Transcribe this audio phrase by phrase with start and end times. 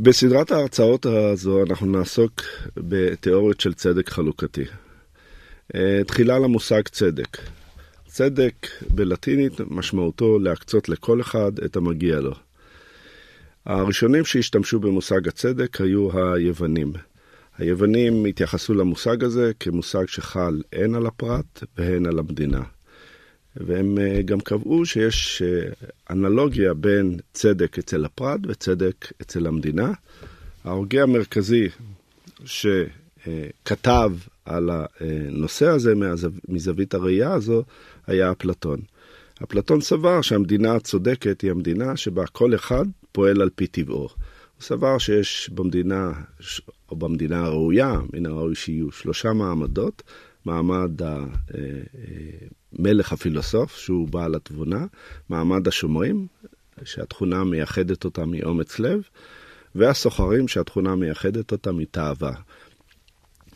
[0.00, 2.42] בסדרת ההרצאות הזו אנחנו נעסוק
[2.76, 4.64] בתיאוריות של צדק חלוקתי.
[5.74, 7.38] אה, תחילה למושג צדק.
[8.06, 8.54] צדק
[8.90, 12.32] בלטינית משמעותו להקצות לכל אחד את המגיע לו.
[13.66, 16.92] הראשונים שהשתמשו במושג הצדק היו היוונים.
[17.58, 22.62] היוונים התייחסו למושג הזה כמושג שחל הן על הפרט והן על המדינה.
[23.66, 25.68] והם אה, גם קבעו שיש אה,
[26.10, 29.92] אנלוגיה בין צדק אצל הפרט וצדק אצל המדינה.
[30.64, 31.68] ההוגה המרכזי
[32.44, 34.12] שכתב
[34.44, 35.92] על הנושא הזה
[36.48, 37.62] מזווית הראייה הזו
[38.06, 38.80] היה אפלטון.
[39.42, 43.96] אפלטון סבר שהמדינה הצודקת היא המדינה שבה כל אחד פועל על פי טבעו.
[43.98, 44.08] הוא
[44.60, 46.12] סבר שיש במדינה,
[46.90, 50.02] או במדינה הראויה, מן הראוי שיהיו שלושה מעמדות,
[50.48, 50.90] מעמד
[52.78, 54.86] המלך הפילוסוף, שהוא בעל התבונה,
[55.28, 56.26] מעמד השומרים,
[56.84, 59.02] שהתכונה מייחדת אותם מאומץ לב,
[59.74, 62.32] והסוחרים, שהתכונה מייחדת אותם מתאווה.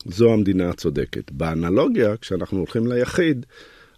[0.04, 1.30] זו המדינה הצודקת.
[1.30, 3.46] באנלוגיה, כשאנחנו הולכים ליחיד,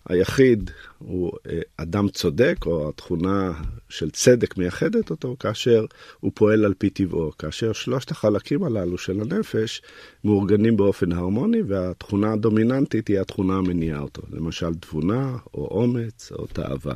[0.09, 3.53] היחיד הוא אה, אדם צודק, או התכונה
[3.89, 5.85] של צדק מייחדת אותו, כאשר
[6.21, 9.83] הוא פועל על פי טבעו, כאשר שלושת החלקים הללו של הנפש
[10.25, 16.95] מאורגנים באופן הרמוני, והתכונה הדומיננטית היא התכונה המניעה אותו, למשל תבונה, או אומץ, או תאווה.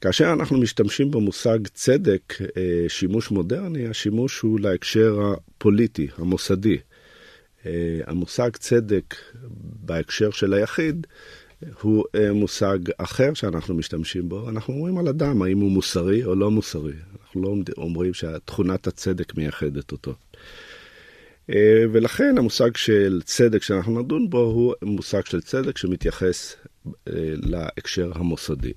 [0.00, 6.78] כאשר אנחנו משתמשים במושג צדק, אה, שימוש מודרני, השימוש הוא להקשר הפוליטי, המוסדי.
[7.66, 9.14] אה, המושג צדק
[9.84, 11.06] בהקשר של היחיד
[11.80, 14.48] הוא אה, מושג אחר שאנחנו משתמשים בו.
[14.48, 16.92] אנחנו אומרים על אדם, האם הוא מוסרי או לא מוסרי.
[17.22, 20.14] אנחנו לא אומרים שתכונת הצדק מייחדת אותו.
[21.50, 28.12] אה, ולכן המושג של צדק שאנחנו נדון בו הוא מושג של צדק שמתייחס אה, להקשר
[28.14, 28.72] המוסדי.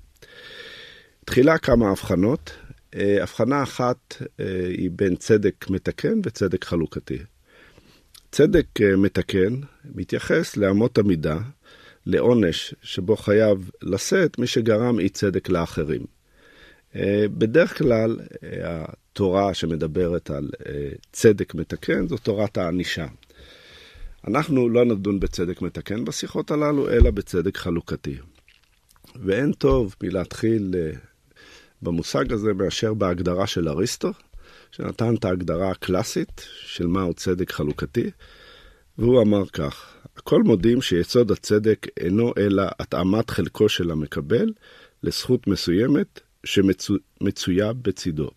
[1.24, 2.52] תחילה כמה הבחנות.
[3.22, 4.22] הבחנה אחת
[4.68, 7.18] היא בין צדק מתקן וצדק חלוקתי.
[8.30, 9.54] צדק מתקן
[9.94, 11.38] מתייחס לאמות המידה
[12.06, 16.04] לעונש שבו חייב לשאת מי שגרם אי צדק לאחרים.
[16.96, 23.06] אה, בדרך כלל, אה, התורה שמדברת על אה, צדק מתקן זו תורת הענישה.
[24.28, 28.16] אנחנו לא נדון בצדק מתקן בשיחות הללו, אלא בצדק חלוקתי.
[29.24, 30.74] ואין טוב מלהתחיל
[31.82, 34.12] במושג הזה מאשר בהגדרה של אריסטו,
[34.70, 38.10] שנתן את ההגדרה הקלאסית של מהו צדק חלוקתי,
[38.98, 39.95] והוא אמר כך:
[40.26, 44.52] הכל מודים שיסוד הצדק אינו אלא התאמת חלקו של המקבל
[45.02, 48.30] לזכות מסוימת שמצויה בצידו.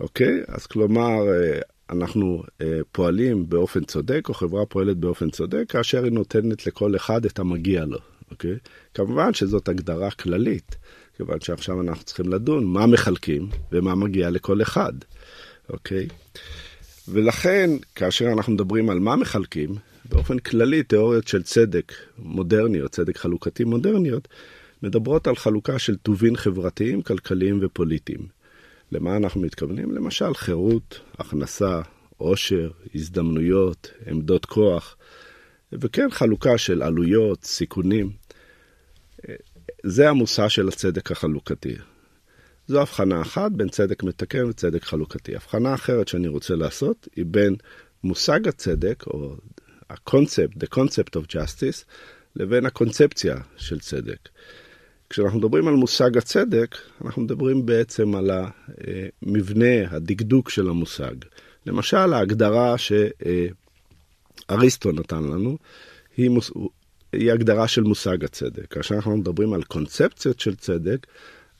[0.00, 0.42] אוקיי?
[0.48, 1.60] אז כלומר, אה,
[1.90, 7.24] אנחנו אה, פועלים באופן צודק, או חברה פועלת באופן צודק, כאשר היא נותנת לכל אחד
[7.24, 7.98] את המגיע לו,
[8.30, 8.56] אוקיי?
[8.94, 10.76] כמובן שזאת הגדרה כללית,
[11.16, 14.92] כיוון שעכשיו אנחנו צריכים לדון מה מחלקים ומה מגיע לכל אחד,
[15.70, 16.08] אוקיי?
[17.08, 19.74] ולכן, כאשר אנחנו מדברים על מה מחלקים,
[20.08, 24.28] באופן כללי, תיאוריות של צדק מודרניות, צדק חלוקתי מודרניות,
[24.82, 28.26] מדברות על חלוקה של טובין חברתיים, כלכליים ופוליטיים.
[28.92, 29.92] למה אנחנו מתכוונים?
[29.92, 31.80] למשל, חירות, הכנסה,
[32.16, 34.96] עושר, הזדמנויות, עמדות כוח,
[35.72, 38.10] וכן חלוקה של עלויות, סיכונים.
[39.82, 41.74] זה המושא של הצדק החלוקתי.
[42.68, 45.36] זו הבחנה אחת בין צדק מתקן וצדק חלוקתי.
[45.36, 47.56] הבחנה אחרת שאני רוצה לעשות היא בין
[48.04, 49.36] מושג הצדק, או
[49.90, 51.84] הקונספט, the concept of justice,
[52.36, 54.28] לבין הקונספציה של צדק.
[55.10, 58.30] כשאנחנו מדברים על מושג הצדק, אנחנו מדברים בעצם על
[59.22, 61.14] המבנה, הדקדוק של המושג.
[61.66, 62.74] למשל, ההגדרה
[64.48, 65.58] שאריסטו נתן לנו,
[66.16, 66.50] היא, מוס...
[67.12, 68.66] היא הגדרה של מושג הצדק.
[68.66, 71.06] כאשר אנחנו מדברים על קונספציות של צדק,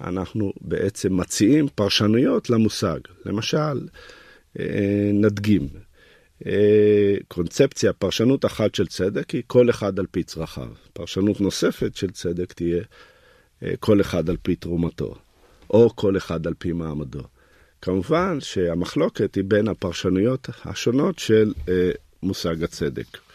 [0.01, 2.99] אנחנו בעצם מציעים פרשנויות למושג.
[3.27, 3.89] למשל,
[4.59, 5.69] אה, נדגים,
[6.47, 10.69] אה, קונספציה, פרשנות אחת של צדק היא כל אחד על פי צרכיו.
[10.93, 12.83] פרשנות נוספת של צדק תהיה
[13.62, 15.15] אה, כל אחד על פי תרומתו,
[15.71, 17.23] או כל אחד על פי מעמדו.
[17.83, 21.53] כמובן שהמחלוקת היא בין הפרשנויות השונות של
[22.22, 23.26] מושג הצדק.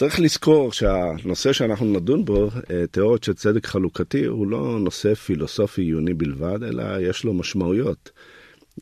[0.00, 2.50] צריך לזכור שהנושא שאנחנו נדון בו,
[2.90, 8.10] תיאוריות של צדק חלוקתי, הוא לא נושא פילוסופי עיוני בלבד, אלא יש לו משמעויות.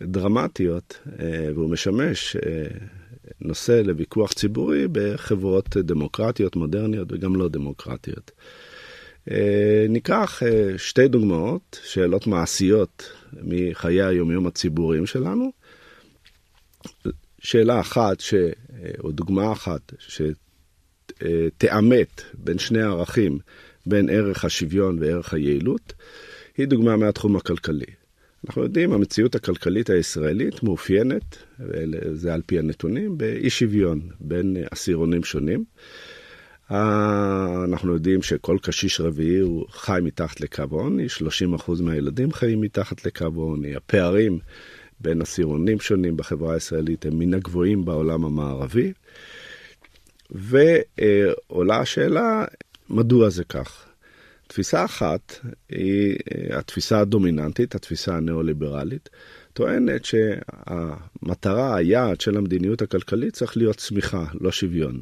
[0.02, 2.66] דרמטיות, אה, והוא משמש אה,
[3.40, 8.30] נושא לוויכוח ציבורי בחברות דמוקרטיות, מודרניות וגם לא דמוקרטיות.
[9.30, 10.42] אה, ניקח
[10.76, 15.52] שתי דוגמאות, שאלות מעשיות מחיי היומיום הציבוריים שלנו.
[17.38, 18.34] שאלה אחת, ש...
[19.00, 19.92] או דוגמה אחת,
[21.22, 23.38] שתאמת בין שני ערכים,
[23.86, 25.92] בין ערך השוויון וערך היעילות,
[26.56, 27.84] היא דוגמה מהתחום הכלכלי.
[28.46, 31.36] אנחנו יודעים, המציאות הכלכלית הישראלית מאופיינת,
[32.12, 35.64] זה על פי הנתונים, באי שוויון בין עשירונים שונים.
[36.70, 41.06] אנחנו יודעים שכל קשיש רביעי הוא חי מתחת לקו העוני,
[41.66, 43.76] 30% מהילדים חיים מתחת לקו העוני.
[43.76, 44.38] הפערים
[45.00, 48.92] בין עשירונים שונים בחברה הישראלית הם מן הגבוהים בעולם המערבי.
[50.30, 52.44] ועולה השאלה,
[52.90, 53.84] מדוע זה כך?
[54.46, 55.34] תפיסה אחת
[55.68, 56.16] היא
[56.50, 59.08] התפיסה הדומיננטית, התפיסה הניאו-ליברלית,
[59.52, 65.00] טוענת שהמטרה, היעד של המדיניות הכלכלית צריך להיות צמיחה, לא שוויון.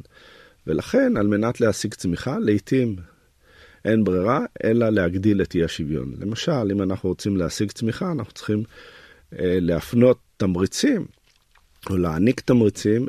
[0.67, 2.95] ולכן, על מנת להשיג צמיחה, לעתים
[3.85, 6.13] אין ברירה, אלא להגדיל את אי השוויון.
[6.19, 8.63] למשל, אם אנחנו רוצים להשיג צמיחה, אנחנו צריכים
[9.39, 11.05] אה, להפנות תמריצים,
[11.89, 13.07] או להעניק תמריצים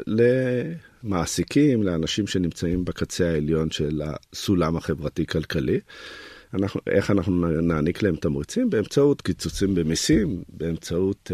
[1.04, 5.80] למעסיקים, לאנשים שנמצאים בקצה העליון של הסולם החברתי-כלכלי.
[6.54, 8.70] אנחנו, איך אנחנו נעניק להם תמריצים?
[8.70, 11.30] באמצעות קיצוצים במיסים, באמצעות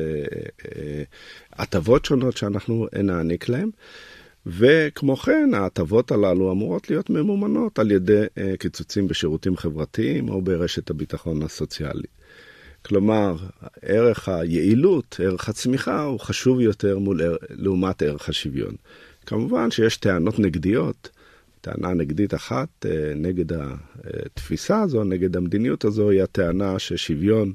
[1.52, 3.70] הטבות אה, אה, שונות שאנחנו נעניק להם.
[4.46, 10.90] וכמו כן, ההטבות הללו אמורות להיות ממומנות על ידי אה, קיצוצים בשירותים חברתיים או ברשת
[10.90, 12.06] הביטחון הסוציאלי.
[12.82, 13.36] כלומר,
[13.82, 17.20] ערך היעילות, ערך הצמיחה, הוא חשוב יותר מול,
[17.50, 18.74] לעומת ערך השוויון.
[19.26, 21.10] כמובן שיש טענות נגדיות,
[21.60, 27.52] טענה נגדית אחת אה, נגד התפיסה הזו, נגד המדיניות הזו, היא הטענה ששוויון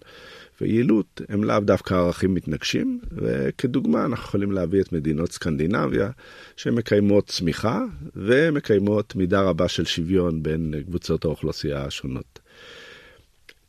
[0.61, 6.09] ויעילות הם לאו דווקא ערכים מתנגשים, וכדוגמה אנחנו יכולים להביא את מדינות סקנדינביה,
[6.55, 7.83] שמקיימות צמיחה
[8.15, 12.39] ומקיימות מידה רבה של שוויון בין קבוצות האוכלוסייה השונות.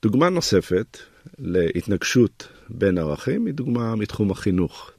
[0.02, 0.98] דוגמה נוספת
[1.38, 4.90] להתנגשות בין ערכים היא דוגמה מתחום החינוך.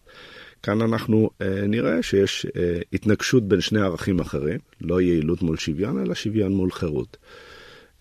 [0.63, 6.01] כאן אנחנו אה, נראה שיש אה, התנגשות בין שני ערכים אחרים, לא יעילות מול שוויון,
[6.01, 7.17] אלא שוויון מול חירות.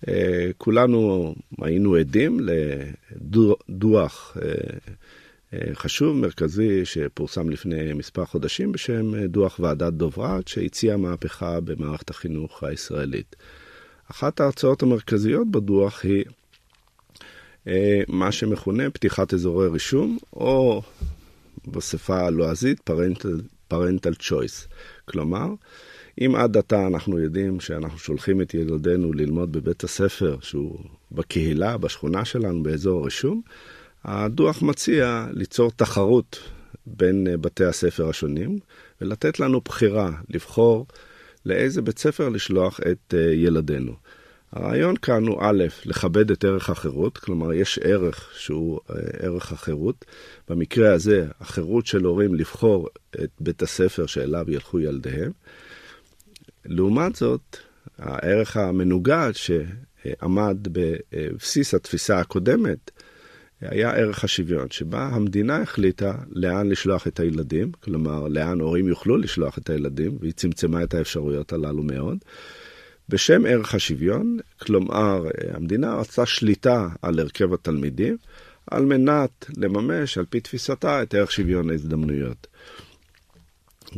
[0.08, 4.50] אה, כולנו היינו עדים לדוח אה,
[5.54, 12.62] אה, חשוב, מרכזי, שפורסם לפני מספר חודשים בשם דוח ועדת דוברת, שהציע מהפכה במערכת החינוך
[12.62, 13.36] הישראלית.
[14.10, 16.24] אחת ההרצאות המרכזיות בדוח היא
[18.08, 20.82] מה שמכונה פתיחת אזורי רישום, או
[21.66, 24.68] בשפה הלועזית parental, parental choice.
[25.04, 25.46] כלומר,
[26.20, 30.78] אם עד עתה אנחנו יודעים שאנחנו שולחים את ילדינו ללמוד בבית הספר שהוא
[31.12, 33.42] בקהילה, בשכונה שלנו, באזור הרישום,
[34.04, 36.38] הדוח מציע ליצור תחרות
[36.86, 38.58] בין אה, בתי הספר השונים
[39.00, 40.86] ולתת לנו בחירה לבחור
[41.46, 43.92] לאיזה בית ספר לשלוח את אה, ילדינו.
[44.52, 50.04] הרעיון כאן הוא א', לכבד את ערך החירות, כלומר יש ערך שהוא אה, ערך החירות.
[50.48, 52.88] במקרה הזה, החירות של הורים לבחור
[53.24, 55.32] את בית הספר שאליו ילכו ילדיהם.
[56.64, 57.56] לעומת זאת,
[57.98, 62.90] הערך המנוגד שעמד בבסיס התפיסה הקודמת,
[63.60, 69.58] היה ערך השוויון, שבה המדינה החליטה לאן לשלוח את הילדים, כלומר, לאן הורים יוכלו לשלוח
[69.58, 72.18] את הילדים, והיא צמצמה את האפשרויות הללו מאוד.
[73.10, 75.24] בשם ערך השוויון, כלומר,
[75.54, 78.16] המדינה רצתה שליטה על הרכב התלמידים,
[78.70, 82.46] על מנת לממש, על פי תפיסתה, את ערך שוויון ההזדמנויות.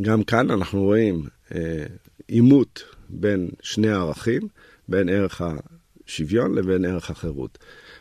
[0.00, 1.84] גם כאן אנחנו רואים אה,
[2.28, 4.42] עימות בין שני הערכים,
[4.88, 7.58] בין ערך השוויון לבין ערך החירות.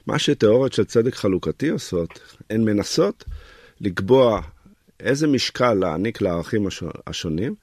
[0.07, 2.19] מה שתיאוריות של צדק חלוקתי עושות,
[2.49, 3.23] הן מנסות
[3.81, 4.41] לקבוע
[4.99, 6.67] איזה משקל להעניק לערכים
[7.07, 7.55] השונים,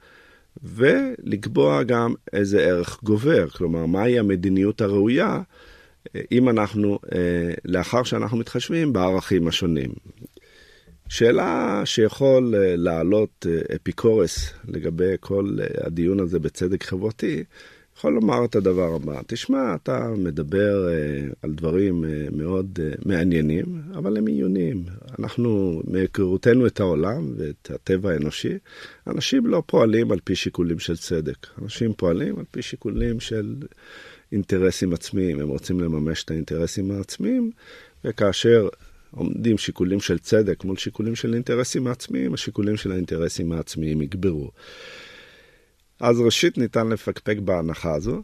[0.63, 5.41] ולקבוע גם איזה ערך גובר, כלומר, מהי המדיניות הראויה
[6.31, 9.89] אם אנחנו, אה, לאחר שאנחנו מתחשבים בערכים השונים.
[11.09, 17.43] שאלה שיכול אה, לעלות אה, אפיקורס לגבי כל אה, הדיון הזה בצדק חברתי,
[17.99, 20.87] יכול לומר את הדבר הבא, תשמע, אתה מדבר
[21.41, 24.83] על דברים מאוד מעניינים, אבל הם עיוניים.
[25.19, 28.57] אנחנו, מהיכרותנו את העולם ואת הטבע האנושי,
[29.07, 31.47] אנשים לא פועלים על פי שיקולים של צדק.
[31.61, 33.55] אנשים פועלים על פי שיקולים של
[34.31, 35.39] אינטרסים עצמיים.
[35.39, 37.51] הם רוצים לממש את האינטרסים העצמיים,
[38.05, 38.67] וכאשר
[39.11, 44.51] עומדים שיקולים של צדק מול שיקולים של אינטרסים העצמיים, השיקולים של האינטרסים העצמיים יגברו.
[45.99, 48.23] אז ראשית ניתן לפקפק בהנחה הזו,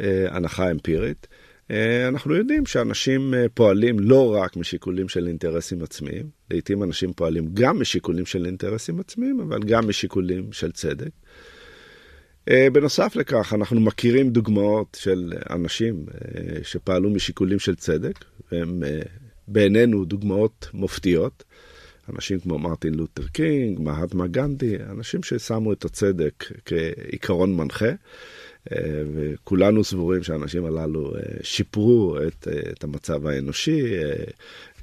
[0.00, 1.26] אה, הנחה אמפירית.
[1.70, 7.48] אה, אנחנו יודעים שאנשים אה, פועלים לא רק משיקולים של אינטרסים עצמיים, לעתים אנשים פועלים
[7.54, 11.10] גם משיקולים של אינטרסים עצמיים, אבל גם משיקולים של צדק.
[12.72, 16.06] בנוסף לכך, אנחנו מכירים דוגמאות של אנשים
[16.62, 18.82] שפעלו משיקולים של צדק, והם
[19.48, 21.44] בעינינו דוגמאות מופתיות.
[22.08, 27.90] אנשים כמו מרטין לותר קינג, מהטמה גנדי, אנשים ששמו את הצדק כעיקרון מנחה.
[28.72, 33.82] אה, וכולנו סבורים שהאנשים הללו אה, שיפרו את, אה, את המצב האנושי,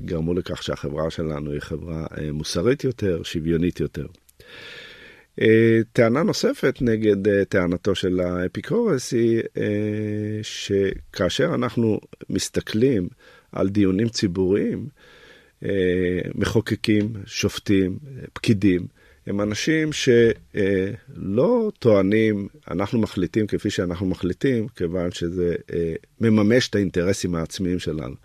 [0.01, 4.05] גרמו לכך שהחברה שלנו היא חברה מוסרית יותר, שוויונית יותר.
[5.93, 9.41] טענה נוספת נגד טענתו של האפיקורס היא
[10.41, 11.99] שכאשר אנחנו
[12.29, 13.07] מסתכלים
[13.51, 14.87] על דיונים ציבוריים,
[16.35, 17.99] מחוקקים, שופטים,
[18.33, 18.87] פקידים,
[19.29, 27.35] הם אנשים שלא טוענים, אנחנו מחליטים כפי שאנחנו מחליטים, כיוון שזה אה, מממש את האינטרסים
[27.35, 28.15] העצמיים שלנו,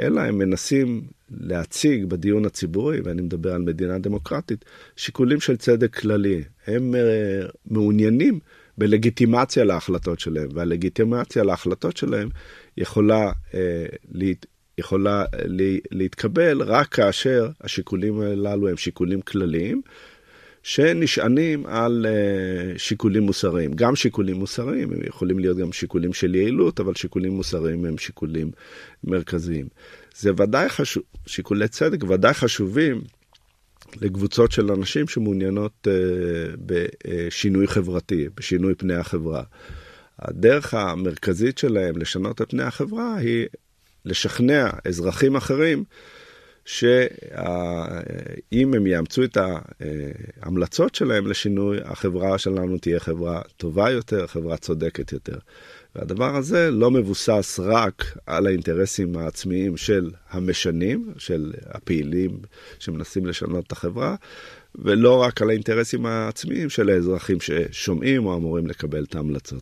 [0.00, 4.64] אלא הם מנסים להציג בדיון הציבורי, ואני מדבר על מדינה דמוקרטית,
[4.96, 6.44] שיקולים של צדק כללי.
[6.66, 8.38] הם אה, מעוניינים
[8.78, 12.28] בלגיטימציה להחלטות שלהם, והלגיטימציה להחלטות שלהם
[12.76, 13.86] יכולה, אה,
[14.78, 15.24] יכולה
[15.90, 19.82] להתקבל רק כאשר השיקולים הללו הם שיקולים כלליים.
[20.62, 23.72] שנשענים על uh, שיקולים מוסריים.
[23.72, 28.50] גם שיקולים מוסריים, הם יכולים להיות גם שיקולים של יעילות, אבל שיקולים מוסריים הם שיקולים
[29.04, 29.68] מרכזיים.
[30.16, 33.02] זה ודאי חשוב, שיקולי צדק ודאי חשובים
[34.00, 39.42] לקבוצות של אנשים שמעוניינות uh, בשינוי חברתי, בשינוי פני החברה.
[40.18, 43.46] הדרך המרכזית שלהם לשנות את פני החברה היא
[44.04, 45.84] לשכנע אזרחים אחרים
[46.64, 49.38] שאם הם יאמצו את
[50.42, 55.38] ההמלצות שלהם לשינוי, החברה שלנו תהיה חברה טובה יותר, חברה צודקת יותר.
[55.96, 62.38] והדבר הזה לא מבוסס רק על האינטרסים העצמיים של המשנים, של הפעילים
[62.78, 64.14] שמנסים לשנות את החברה,
[64.74, 69.60] ולא רק על האינטרסים העצמיים של האזרחים ששומעים או אמורים לקבל את ההמלצות.